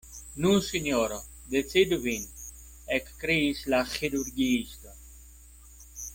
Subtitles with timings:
[0.43, 1.19] Nu, sinjoro,
[1.55, 2.25] decidu vin,
[2.99, 4.97] ekkriis la ĥirurgiisto.